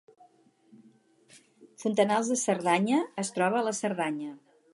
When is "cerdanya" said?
2.45-3.03, 3.83-4.33